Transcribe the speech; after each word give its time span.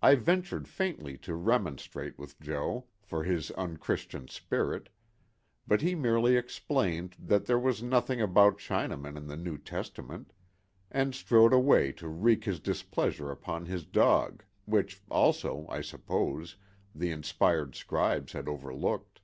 I 0.00 0.14
ventured 0.14 0.66
faintly 0.68 1.18
to 1.18 1.34
remonstrate 1.34 2.18
with 2.18 2.40
Jo. 2.40 2.86
for 3.02 3.24
his 3.24 3.50
unchristian 3.50 4.26
spirit, 4.28 4.88
but 5.66 5.82
he 5.82 5.94
merely 5.94 6.38
explained 6.38 7.14
that 7.18 7.44
there 7.44 7.58
was 7.58 7.82
nothing 7.82 8.22
about 8.22 8.56
Chinamen 8.56 9.18
in 9.18 9.26
the 9.26 9.36
New 9.36 9.58
Testament, 9.58 10.32
and 10.90 11.14
strode 11.14 11.52
away 11.52 11.92
to 11.92 12.08
wreak 12.08 12.44
his 12.44 12.58
displeasure 12.58 13.30
upon 13.30 13.66
his 13.66 13.84
dog, 13.84 14.42
which 14.64 15.02
also, 15.10 15.66
I 15.68 15.82
suppose, 15.82 16.56
the 16.94 17.10
inspired 17.10 17.74
scribes 17.74 18.32
had 18.32 18.48
overlooked. 18.48 19.20